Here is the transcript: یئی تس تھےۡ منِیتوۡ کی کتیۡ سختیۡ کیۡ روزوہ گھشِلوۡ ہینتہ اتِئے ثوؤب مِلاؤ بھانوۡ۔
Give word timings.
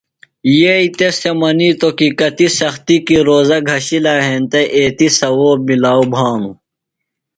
یئی 0.59 0.87
تس 0.97 1.15
تھےۡ 1.21 1.35
منِیتوۡ 1.39 1.95
کی 1.97 2.07
کتیۡ 2.19 2.51
سختیۡ 2.59 3.01
کیۡ 3.05 3.23
روزوہ 3.27 3.59
گھشِلوۡ 3.69 4.21
ہینتہ 4.27 4.61
اتِئے 4.75 5.07
ثوؤب 5.17 5.59
مِلاؤ 5.67 6.03
بھانوۡ۔ 6.13 6.55